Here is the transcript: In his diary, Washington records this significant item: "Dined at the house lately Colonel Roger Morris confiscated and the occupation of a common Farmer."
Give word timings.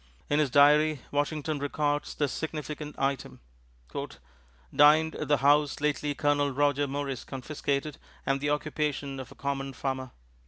In 0.31 0.39
his 0.39 0.49
diary, 0.49 1.01
Washington 1.11 1.59
records 1.59 2.15
this 2.15 2.31
significant 2.33 2.97
item: 2.97 3.39
"Dined 4.75 5.15
at 5.15 5.27
the 5.27 5.37
house 5.37 5.79
lately 5.79 6.15
Colonel 6.15 6.49
Roger 6.49 6.87
Morris 6.87 7.23
confiscated 7.23 7.99
and 8.25 8.41
the 8.41 8.49
occupation 8.49 9.19
of 9.19 9.31
a 9.31 9.35
common 9.35 9.73
Farmer." 9.73 10.09